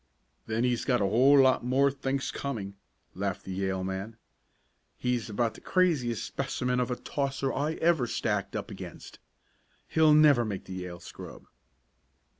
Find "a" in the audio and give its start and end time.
0.99-1.05, 6.89-6.95